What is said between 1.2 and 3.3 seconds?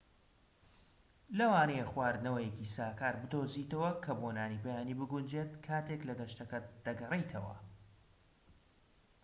لەوانەیە خواردنەوەیەکی ساکار